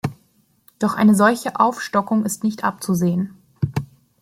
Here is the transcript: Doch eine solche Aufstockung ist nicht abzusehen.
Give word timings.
Doch 0.79 0.95
eine 0.95 1.13
solche 1.13 1.59
Aufstockung 1.59 2.25
ist 2.25 2.43
nicht 2.43 2.63
abzusehen. 2.63 3.37